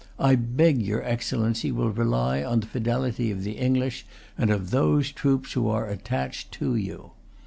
[0.17, 4.03] I beg your Excellency will rely on the fidelity of the English,
[4.35, 7.11] and of those troops which are attached to you."